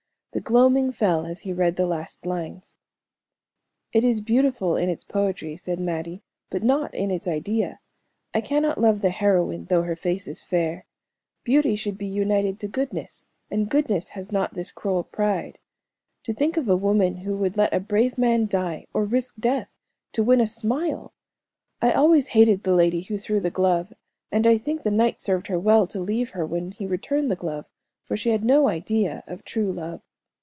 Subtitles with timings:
[0.33, 2.77] The gloaming fell as he read the last lines.
[3.91, 7.81] "It is beautiful, in its poetry," said Mattie, "but not in its idea.
[8.33, 10.85] I cannot love the heroine, though her face is fair.
[11.43, 15.59] Beauty should be united to goodness, and goodness has not this cruel pride.
[16.23, 19.67] To think of a woman who would let a brave man die, or risk death,
[20.13, 21.11] to win a smile!
[21.81, 23.91] I always hated the lady who threw the glove,
[24.31, 27.35] and I think the knight served her well, to leave her when he returned the
[27.35, 27.65] glove,
[28.05, 30.01] for she had no idea of true love."